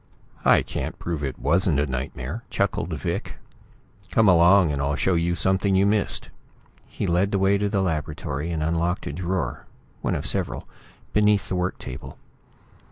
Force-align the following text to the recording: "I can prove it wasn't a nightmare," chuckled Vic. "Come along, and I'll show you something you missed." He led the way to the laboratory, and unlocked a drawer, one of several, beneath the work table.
"I 0.45 0.63
can 0.63 0.93
prove 0.93 1.23
it 1.23 1.37
wasn't 1.37 1.79
a 1.79 1.85
nightmare," 1.85 2.43
chuckled 2.49 2.89
Vic. 2.91 3.35
"Come 4.09 4.27
along, 4.27 4.71
and 4.71 4.81
I'll 4.81 4.95
show 4.95 5.13
you 5.13 5.35
something 5.35 5.75
you 5.75 5.85
missed." 5.85 6.29
He 6.87 7.05
led 7.05 7.29
the 7.31 7.37
way 7.37 7.59
to 7.59 7.69
the 7.69 7.83
laboratory, 7.83 8.49
and 8.51 8.63
unlocked 8.63 9.05
a 9.05 9.13
drawer, 9.13 9.67
one 10.01 10.15
of 10.15 10.25
several, 10.25 10.67
beneath 11.13 11.49
the 11.49 11.55
work 11.55 11.77
table. 11.77 12.17